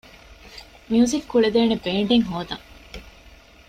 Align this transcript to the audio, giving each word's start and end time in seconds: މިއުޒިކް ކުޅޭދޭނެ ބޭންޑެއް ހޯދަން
މިއުޒިކް 0.89 1.27
ކުޅޭދޭނެ 1.31 1.75
ބޭންޑެއް 1.83 2.25
ހޯދަން 2.29 2.65